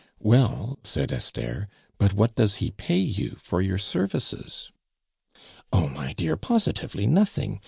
[0.23, 1.67] "Well," said Esther,
[1.99, 4.71] "but what does he pay you for your services?"
[5.71, 7.59] "Oh, my dear, positively nothing.